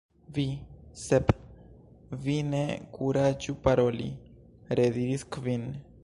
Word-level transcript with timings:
"Vi, 0.35 0.43
Sep, 0.99 1.27
vi 2.23 2.37
ne 2.53 2.63
kuraĝu 2.95 3.55
paroli!" 3.67 4.07
rediris 4.81 5.27
Kvin. 5.37 5.69